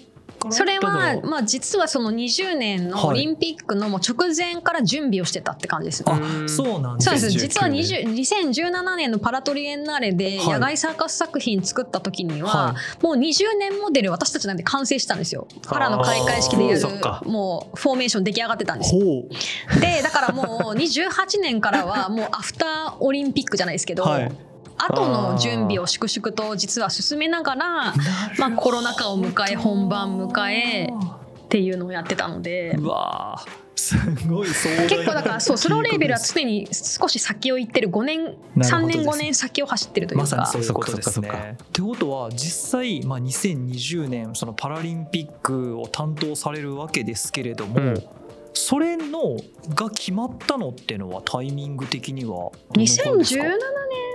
[0.51, 6.12] それはまあ実はその20年のオリンピックのもう直前から準備をしてたって感じですね。
[6.12, 7.27] あそうなんそうです。
[7.27, 10.48] 2019実は20 2017年のパラトリエンナーレではい。
[10.55, 15.46] 野外サーカス作品作った時には、はもう20年モデル私たちなんで完成したんですよ。
[15.62, 17.22] パラの開会式でやるあーそっか。
[17.27, 18.94] もうフォーメーション出来上がってたんです。
[18.94, 19.29] よほ
[19.77, 19.81] う。
[19.81, 24.47] でだからもう28年からはもうアフターオリンピックじゃないですけど、はい
[24.78, 27.94] 後の準備を粛々と実は進めながら
[28.38, 32.76] まあ、コロナ禍を迎え本番迎えっていうのをやってたので。
[32.78, 33.68] うわー。
[33.78, 37.88] すごい壮大な結構だからそうスローレーベルは常に少し先を行ってる。
[37.88, 41.56] 5年3なるほどです年5年先を走ってるというか、まさにそういうことですね。
[41.62, 48.04] ってことは実際、まあ、2020年そのパラリンピックを担当されるわけですけれども、うん。
[48.52, 49.36] それの
[49.74, 54.08] が決まったのっていうのはタイミング的にはどの頃ですか？2017はい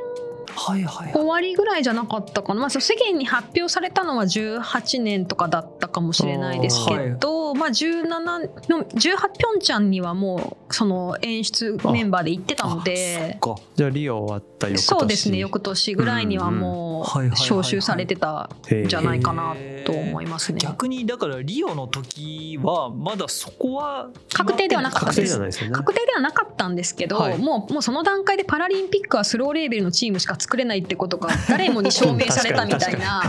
[0.63, 8.03] はいはい終わりぐらいじゃなかったかな、まあ、世間に発表されたのは18年とかだったかもしれないですけど、まあ、17
[8.69, 13.61] の18ピョンチャンにはもうその演出メンバーで行ってたのであそっか。
[13.75, 14.85] じゃあリオ終わった翌年。
[14.85, 20.59] そうですね翌年ぐらいにはもう招集されてたんじゃないかなと思いますね。
[20.59, 25.13] 逆にだからリオの時はまだそこは確定ではなかった。
[25.13, 27.37] です確定ではなかったんですけど、はい。
[27.37, 33.23] もうもうその段階でパラリンピックはスローレーベルのチームしか作れないってことが誰もに証明されたみたいな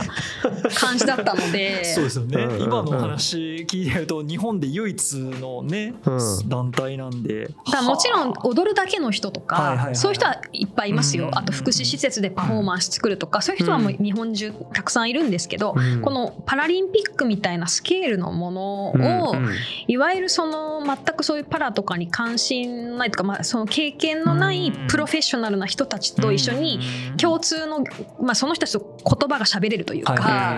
[0.75, 1.83] 感じだったので。
[1.83, 2.63] そうですよね、うんうんうん。
[2.65, 6.11] 今の話聞いてると日本で唯一のね、う
[6.45, 6.49] ん。
[6.51, 7.49] 団体なんで。
[7.73, 16.03] だもちろんはあ踊るだけの人とか、はいはいはいそういう人はいっぱいいますよ、うんあと福祉施設でパフォーマンス作るとか、そういう人はもう日本中たくさんいるんですけど、うん。
[16.03, 19.55] このパラリンピックみたいなスケールのものを、うんうん。
[19.87, 24.87] いわゆるその全くそういうパラとかに関心ないとか、まあ、その経験のないうん。
[24.89, 26.81] プロフェッショナルな人たちと一緒に
[27.17, 27.85] 共通の、
[28.21, 30.57] まあ、その人たちと言葉が喋れるというか、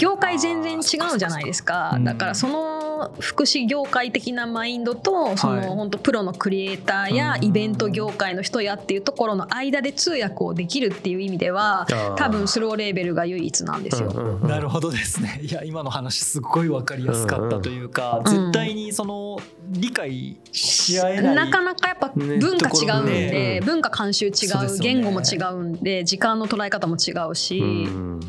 [0.00, 0.78] 業界全然違
[1.14, 1.92] うじゃないですか。
[1.94, 2.04] うん。
[2.04, 5.66] だからその福祉業界的なマインドとそはい。
[5.66, 7.44] の本当プロのクリエイターやうん。
[7.44, 14.10] イベント業界の人やっていうところの間で通訳をできるっていう意味では多分スローレーベルが唯一なんですよ。
[14.42, 15.40] なるほどですね。
[15.42, 18.30] いや今の話すっごい分かりやすかったというか、うん。
[18.30, 21.34] 絶対にその理解し合えない。
[21.34, 23.60] なかなかやっぱね文化違うんで、ね。
[23.64, 28.20] 文化慣習違う、言語も違うんで時間の捉え方も違うし、うん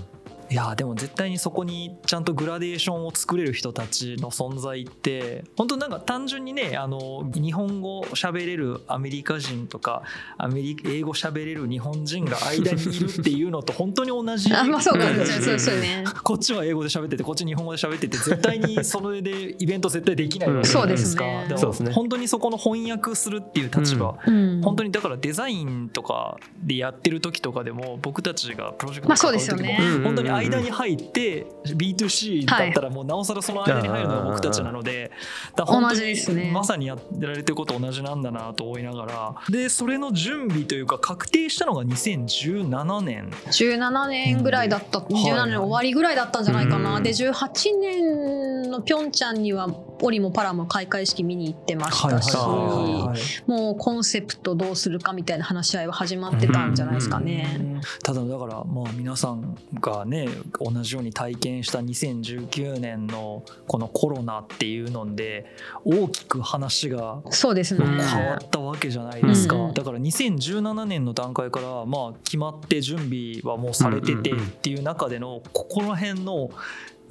[0.53, 10.03] いやでも絶対にそこにちゃんとグラデーションを作れる人たちの存在って本当なんか単純にねあの日本語喋れるアメリカ人とか
[10.37, 15.09] アメリ英語喋れる日本人が間にいるっていうのと本当に同じ あまあそうか。
[15.09, 15.15] うん。
[15.15, 16.03] そうそうそうね。
[16.23, 21.23] こっちは英語で喋っててこっち日本語で喋ってて絶対にそれでイベント絶対できないわけじゃないですか。
[21.23, 21.53] そうですね。
[21.53, 21.91] もそうですね。
[21.93, 24.61] 本当にそこの翻訳するっていう立場、うん。
[24.61, 35.11] 本当にだからデザインとかでやってる時とかでも僕たちがプロジェクトまあそうです関わる時もよね本当に間に入って B2C だったらもうなおさらその間に入るのが僕たちなので
[35.55, 36.45] 同じですね。
[36.45, 39.35] にまさにやられてること同じなんだなと思いながら。
[39.49, 43.29] でそれの準備というか確定したのが2017年。
[43.47, 47.03] 17年ぐらいだった、17年の終わりぐらいだったんじゃないかな、うん。
[47.03, 49.67] で18年のピョンチャンには
[50.03, 57.81] オリもパラも開会式見に行ってましたし、はいもうコンセプトどうするかみたいな話し合いは始まってたんじゃないですかね。
[58.03, 60.27] ただだからまあ皆さんがね
[60.59, 65.45] 同じように体験した2019年のこのコロナっていうので
[65.85, 69.67] 大きく話がそうですね、うん変わったわけじゃないですか、うん。
[69.67, 76.49] うんだから2017年の段階からまあ決まって準備はもうされててっていう中でのここら辺の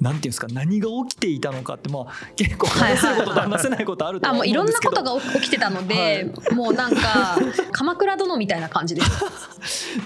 [0.03, 7.37] なんていうんですか何が起きていたのかってまあ結構話せることと話せないことあるとあは思もういろんなうんですけどことが起きてたので、もうなんか
[7.71, 9.09] 鎌倉殿みたいな感じです。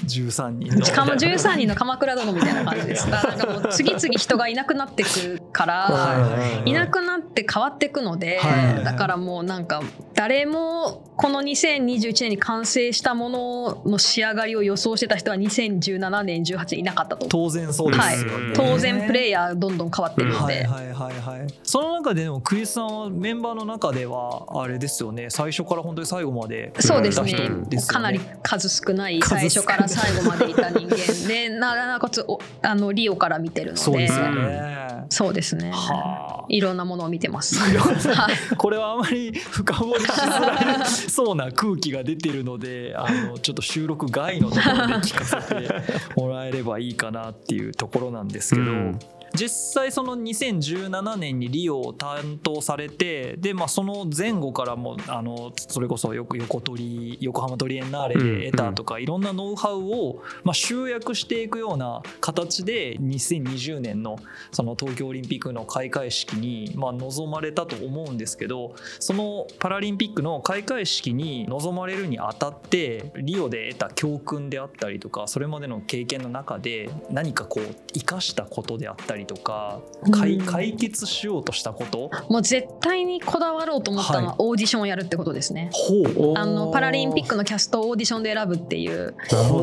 [0.06, 0.86] 13人の。
[0.86, 3.10] かも13人の鎌倉殿みたいな感じです。
[3.10, 5.74] だからなんかもう次々人がいなくなってくから。
[5.90, 6.70] はい。
[6.70, 8.84] いなくなって変わっていくので、はい。
[8.84, 9.82] だからもうなんか
[10.14, 17.26] 誰もこの2021年に完成したものの仕上がりを予想してた人は2017年18年いなかったと。
[17.26, 21.48] 思当然そうですよね、う当然プレイヤーどんどん変わってるので、はいはいはいはい。
[21.64, 25.30] その中ででもクリスさんはメンバーの中ではあれですよね。
[25.30, 27.30] 最初から本当に最後までそうですね。
[27.30, 27.94] 人ですよね。
[27.94, 33.82] かなり数少ない最初から最後までいた人間でななおかつおあのリオから見てるので。
[33.82, 35.72] そうですよね、そうですね。
[35.72, 36.46] はあ。
[36.50, 37.58] いろんなものを見てます。
[37.58, 37.78] はい。
[38.58, 45.70] これはあまり深掘りしづらいそうな空気が出てるのであのちょっと収録外のところで聞かせて
[46.16, 49.00] もらえればいいかなっていうところなんですけど、うん
[49.38, 64.18] 実際その2017年にリオを担当されてで、まあ、その前後からもあのそれこそよく横取り横浜トリエンナーレで得たとか、いろんなノウハウを、まあ、集約していくような形で2020年の
[64.52, 79.80] その東京オリンピックの開会式に、まあ、臨まれたと思うんですけどそのパラリンピックの開会式に臨まれるにあたってリオで得た教訓であったりとかそれまでの経験の中で何かこう生かしたことであったりとか
[80.12, 80.46] 解うん。
[80.46, 82.10] 解決しようとしたこと？
[82.30, 84.28] もう絶対にこだわろうと思ったのはい。
[84.28, 85.70] はオーディションをやるってことですね。
[85.72, 86.38] ほう。
[86.38, 89.16] あのパラリンピックのキャストをオーディションで選ぶっていう。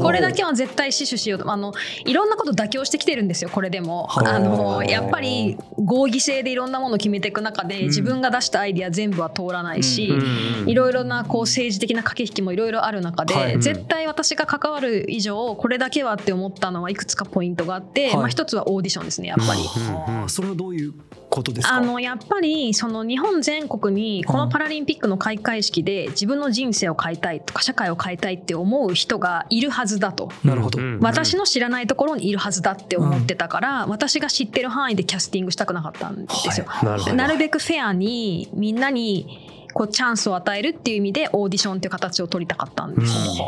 [0.03, 1.51] これだけは絶対死守しようと。
[1.51, 1.73] あの
[2.05, 4.07] いろんなこと妥協してきてるんですよこれでも。
[4.07, 7.87] はいあのやっぱり合議制でいろんなものを決めていく中でうん。
[7.87, 10.69] 自分が出したアイディア全部は通らないし、うん。
[10.69, 13.61] いろいろなこう政治的な駆け引きもいろいろある中で、はい。
[13.61, 18.17] 絶対私が関わる以上これだけはって思ったのはいくつかポイントがあって、はい。
[18.17, 19.54] まあ、一つはオーディションですねやっぱり。
[19.57, 20.29] うんうん。
[20.29, 20.95] それはどういう
[21.31, 21.75] ことですか？
[21.75, 30.31] あのやっぱりその日本全国にこのパラリンピックの開会式で自分の人生を変えたいとか社会を変えたいって思う人がいるはずだと。
[30.45, 36.67] なるほど、うん私の知らないところにいるはずだって思ってたから、私が知ってる範囲でキャスティングしたくなかったんですよ。
[36.83, 37.17] なるほど。
[37.17, 43.41] なるべくフェアにみんなにこうチャンスを与えるっていう意味でオーディションっていう形を取りたかったんですよね。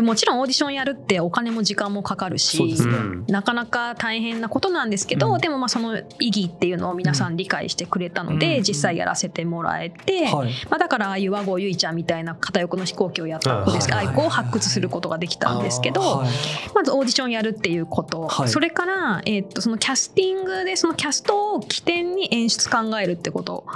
[0.00, 5.40] でもちろんオーディションやるってお金も時間もかかるしねうんなかなか大変なことなんですけど、うん。
[5.40, 8.62] でもまあその意義っていうのを皆さん理解してくれたので、うん。
[8.62, 10.52] 実際やらせてもらえて、はい。
[10.70, 13.92] まあ、だからああいう和合ゆいちゃんみたいな片翼の飛行機をやった子です。
[13.92, 14.06] はい。
[14.06, 16.28] 愛好を発掘することができたんですけど、はい。
[16.74, 18.48] まずオーディションやるっていうこと、はい。
[18.48, 23.66] それから、えーっとそのキャスティングでそのキャストを起点に演出考えるってこと。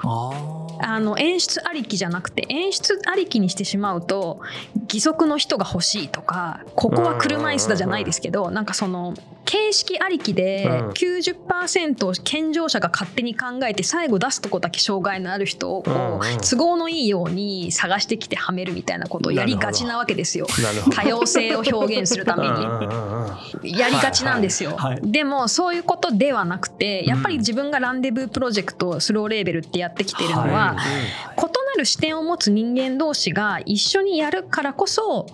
[0.80, 4.40] あの演出ありきじゃなくて演出ありきにしてしまうと
[4.88, 10.90] 義足の人が欲しいとかここは車椅子だじゃないですけどなんかその形式ありきでうん。
[10.90, 20.46] 90%を健常者が勝手に考えて最後出すとこだけ障害のある人を都合のいいように探してきてはめるみたいなことをやりがちなわけですよ。
[20.92, 23.78] 多様性を表現するために。
[23.78, 30.76] やりがちなんですよ、でもそういうことではなくてやっぱり自分がランデブープロジェクトスローレーベルってやってきているのは、
[31.36, 31.46] 異な
[31.78, 35.26] る視点を持つ人間同士が一緒にやるからこそ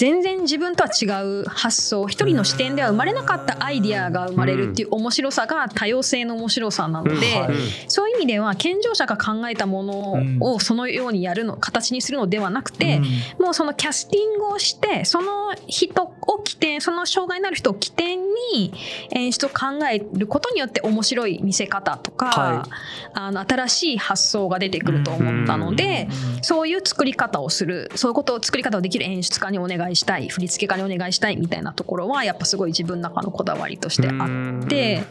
[0.00, 1.04] 全然自分とは違
[1.42, 7.46] う発想一人の視点では生まれなかったアイディアが生まれるっていう面白さが多様性の面白さなので、
[7.86, 13.02] そういう意味では健常者が考えたものをそのようにやるの形にするのではなくて、
[13.38, 13.44] うん。
[13.44, 18.20] もうそのキャスティングをしてその人を起点その障害のある人を起点
[18.54, 18.72] に
[19.10, 22.66] 演出を考えることによって面白い見せ方とか、は
[23.12, 26.42] あの新しい発想が出てくると思ったので、うん。
[26.42, 34.24] そういう作り方をするそういうことを作り方をできる演出家にお願いしたい振付家にお願いしたいみたいなところはやっぱすごい自分の中のこだわりとしてあ
[34.64, 35.04] って。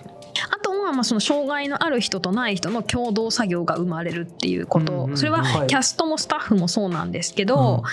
[0.52, 5.10] あとはまあその障害のある人とない人の共同作業が生まれるっていうこと。
[5.16, 5.68] それははい。
[5.68, 7.84] キャストもスタッフもそうなんですけど、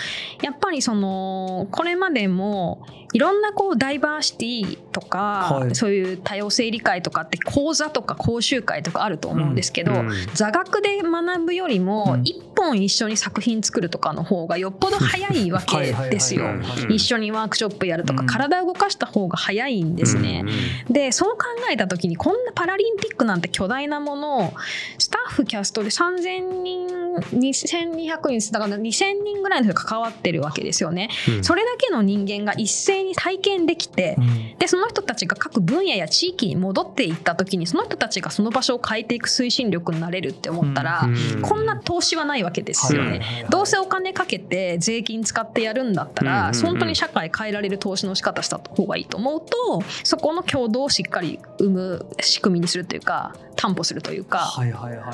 [0.43, 5.19] やっぱりそのこれまでもいろんなこうダイバーシティとか、
[5.51, 5.75] はい。
[5.75, 10.11] そういう多様性理解とかって講座とか講習会とかあると思うんですけど、うん。
[10.35, 11.85] 座学で学ぶよりうん。
[11.87, 16.47] も一本一緒に作品作るとかの方がよっぽど早いわけ ですよ。
[16.89, 18.27] 一緒にワークショップやるとか、うん。
[18.27, 20.45] 体を動かした方が早いんですね。
[20.91, 24.53] でそう考えた時にこんなパラリンピックなんて巨大なものを
[24.99, 26.86] スタッフキャストで3,000人
[27.21, 31.09] 2200人だから2,000人ぐらいの人が関わってるわけですよね。
[31.29, 31.45] うん。
[31.45, 34.59] それだけの人間が一斉に体験できて、うん。
[34.59, 41.43] でその人たちが各分野や地域に戻っていった時にその人たちがその場所を変えていく推進力になれるって思ったら、うん。
[41.43, 43.47] こんな投資はないわけですよね。
[43.51, 54.53] どうせお金かけて税金使ってやるんだったら、本当に社会変えられる投資の仕方した方がいいと思うとそこの共同をしっかり生む仕組みにするというか担保するというか,、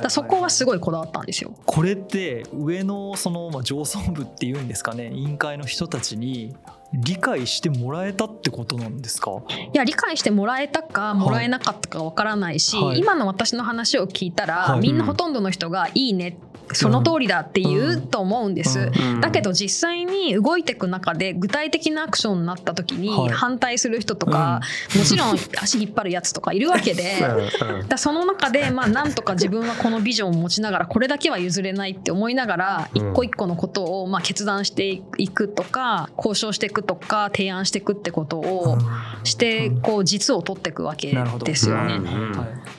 [0.09, 1.55] そこはすごいこだわったんですよ。
[1.65, 6.55] これって上のそのま上層部っていうんですかね委員会の人たちに
[6.95, 9.31] 理解してもらえたってことなんですか？
[9.73, 12.99] いや理解してもらえたかもらえなかったかわからないし、はい。
[12.99, 14.81] 今の私の話を聞いたら、はい。
[14.81, 16.37] みんなほとんどの人が「いいね」
[16.75, 18.79] その通りだって言うと思うんです。
[18.79, 19.15] うん。
[19.15, 19.21] うん。
[19.21, 23.31] だけど実際に動いていく中で具体的なアクションになった時にはい。
[23.31, 24.61] 反対する人とか、
[24.97, 27.19] もちろん足引っ張るやつとかいるわけで。
[27.61, 27.89] うんうん。
[27.89, 33.11] だその中で、まあ、なんとか自分はこのビジョンを持ちながらこれだけは譲れないって思いながらうん。
[33.11, 38.79] 一個一個のことをまあ決断していくとか交渉していくとか提案していくってことを
[39.25, 41.15] してこう実を取っていくわけ
[41.45, 42.01] ですよね。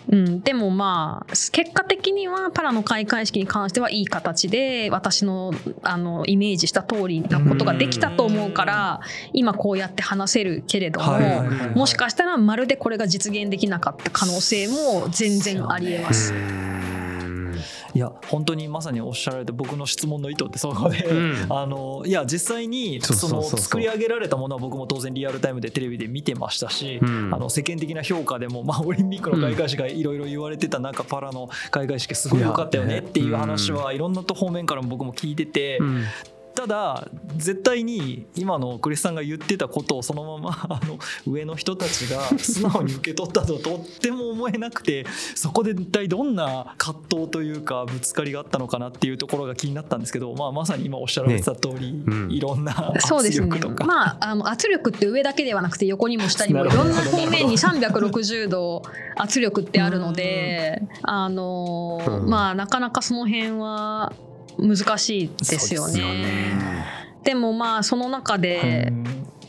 [0.09, 9.01] うんでもまあ結果的にはパラの開会式に関してははいい形で私のあのイメージした通りなことができたと思うから
[9.33, 11.43] 今こうやって話せるけれども、
[11.75, 16.33] もしかしたらまるでこれが実現できなかった可能性も全然ありえます。
[17.95, 21.45] いや本当にまさにおっしゃられた僕の質問の意図ってそこで、うん。
[21.49, 27.33] あのいや実際にその作り上げられたものは僕も当然リアルタイムでテレビで見てましたし、うん。
[27.33, 36.03] あの世間的な評価でも、まあ、オリンピックの開会式がいろいろ言われてた中、パラの開会式すごい良かったよねっていう話はいろんなと方面からも僕も聞いてて、うん
[36.55, 52.31] ただ絶対に今のクリスさんが言ってたことをそのまま あの上の人たちが素直に受け取ったととっても思えなくてそこで一体どんな葛藤というかぶつかりがあったのかなっていうところが気になったんですけど、まあ、まさに今おっしゃられてた通り、うん。
[52.31, 53.47] いろんなそうですね。
[53.47, 53.85] 圧力とか。
[53.85, 58.83] まあ、あの圧力って上だけではなくて横にも下にもないろんな方面に360度
[59.15, 62.29] 圧力ってあるので、あのーうん。
[62.29, 64.13] まあなかなかその辺は
[64.57, 66.85] 難しいですよそうですよね。
[67.23, 69.03] でもまあその中でうん。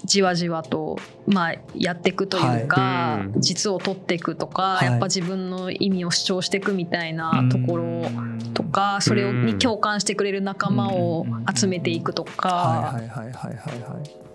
[0.04, 3.26] じわじわとまあやっていくというか、はい。
[3.26, 3.40] うん。
[3.40, 4.86] 実を取っていくとか、はい。
[4.86, 8.38] やっぱ自分の意味を主張していくみたいなところうん。
[8.52, 9.46] とかそれをうん。
[9.46, 12.94] に共感してくれる仲間を集めていくとか。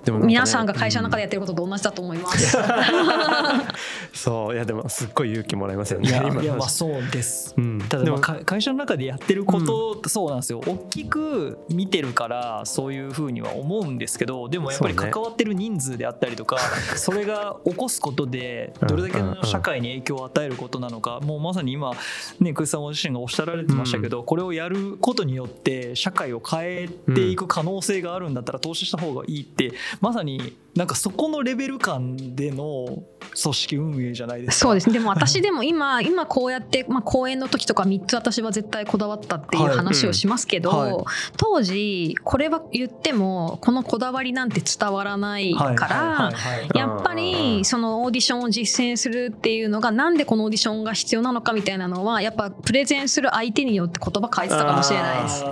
[0.04, 2.58] でもね皆さんが会社の中でやってることと同じだと思います。
[4.14, 7.54] そういやでもすっごい勇気もらいますよねいや今いやまあそうです。
[7.58, 7.80] うん。
[7.80, 16.58] ただまあでもか会社の中でやってることってそうなんですよ、大きく見てるからそういうふうには思うんですけどでもやっぱり関わってる人数であったりとか
[16.96, 21.92] そ,、れが起こすことでどれだけの社会に影響を与えることなのか、もうまさに今
[22.40, 33.04] ねクリスさんご自身がおっしゃられてましたけど、これをやることによって社会を変えていく可能性があるんだったら投資した方がいいってまさになんかそこのレベル感での
[33.42, 34.68] 組織運営じゃないですか。
[34.68, 34.94] そうですね。
[34.94, 41.06] でも私でも今 今こうやってまあ講演の時とか3つ私は絶対こだわったっていうはい話をしますけど、うんはい
[41.38, 45.70] 当時これは言ってもこのこだわりなんて伝わらないから。
[45.70, 55.44] はいはいはいはいやっぱりそのオーディションを実践するっていうのがなんでこのオーディションが必要なのかみたいなのはやっぱプレゼンする相手によって言葉変えてたかもしれないです。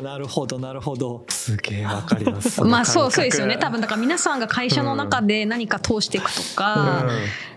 [0.00, 1.24] なるほどなるほど。
[1.28, 2.62] すげえわかります。
[2.64, 3.56] まあそうそうですよね。
[3.58, 7.08] 多分だから皆さんが会社の中で何か通していくとか、覚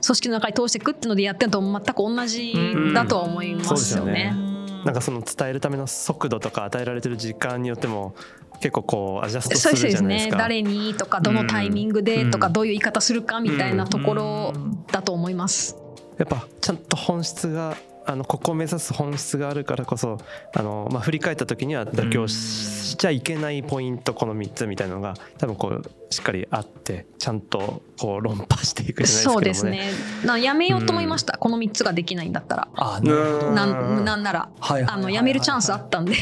[0.02, 2.54] 組織の中に通していくっていうのでやってるのと全く同じ
[2.94, 4.34] だとは思いますよね。
[4.36, 4.84] うん。
[4.86, 8.16] なんかその伝えるための速度とか与えられてる時間によっても
[8.62, 10.38] 結構こうアジャストそうすですそうですねるじゃないですか。
[10.38, 12.54] 誰にとかどのタイミングでとかうん。
[12.54, 14.54] どういう言い方するかみたいなところ
[14.92, 15.76] だと思います。
[16.18, 17.76] やっぱちゃんと本質が
[18.10, 20.18] あのここを目指す本質があるからこそ
[20.56, 29.92] あの、まあ、振り返った時には妥協しちゃいけないポイントこの3つみたいなのが多分こうしっかりあってちゃんとこう論破していくじゃないですけどもね。
[29.92, 30.26] そうですね。
[30.26, 31.38] なやめようと思いました。
[31.38, 32.68] この3つができないんだったら。
[32.76, 36.14] あななんなんならはいはいはいはいあのやめるチャンスあったんで。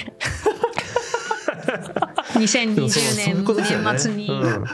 [1.68, 4.66] でもそう2020そういう年年末に、うん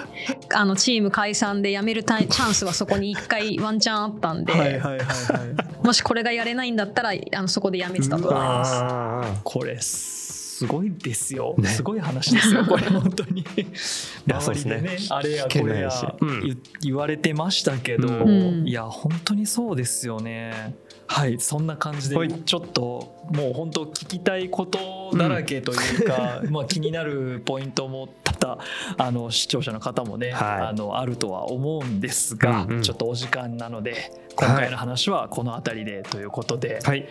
[0.56, 5.86] あのチーム解散で辞めるチャンスはそこに1回ワンチャンあったんで、はいはいはいはい。
[5.86, 9.42] もしこれがやれないんだったらあのそこで辞めてたと思います。
[9.44, 10.23] これす
[10.68, 11.68] ごいですよ、ね。
[11.68, 13.44] すごい話ですよ これ本当に。
[13.46, 16.42] 周りでねそうですねあれやこれやうん。
[16.42, 18.68] 言言われてましたけど、うん。
[18.68, 20.76] いや本当にそうですよね。
[21.08, 22.28] はいそんな感じはい。
[22.28, 28.10] でちょっともう本当聞きたいことだらけというか、 まあ気になるポイントも
[28.44, 28.60] 多々
[28.98, 30.62] あの視聴者の方もね、はい。
[30.68, 32.82] あのあるとは思うんですが、うんうん。
[32.82, 37.08] ちょっとお時間なので今回の話はこの辺りでということで、はい。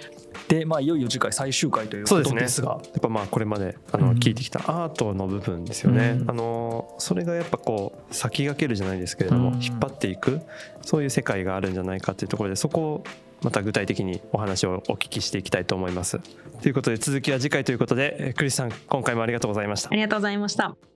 [0.49, 4.05] でまあいよいよ次回最終回というこそうですねとですがやっぱまあこれまであうん。
[4.07, 6.31] の聞いてきたアートの部分ですよね、うん。
[6.31, 9.63] あのそれがやっぱこう先駆けるじゃないですけれども、うん。
[9.63, 10.41] 引っ張っていく
[10.83, 13.05] そういう世界があるんじゃないかっていうところでそこを
[13.43, 16.21] また具体的にお話をお聞きしていきたいと思います。
[16.61, 19.89] ということで続きは次回ということでえークリスさん今回もありがとうございました。
[19.91, 19.95] あ。
[19.95, 20.92] りがとうございました。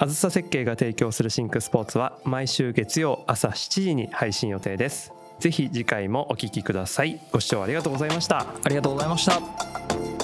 [0.00, 5.12] あずさ設計が提供するシンクスポーツは毎週月曜朝7時に配信予定です。
[5.40, 7.20] ぜひ次回もお聞きください。
[7.32, 8.46] ご視聴ありがとうございました。
[8.64, 10.17] ありがとうございました。